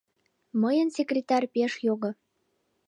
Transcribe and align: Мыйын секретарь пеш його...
Мыйын 0.61 0.89
секретарь 0.97 1.47
пеш 1.53 1.73
його... 1.89 2.09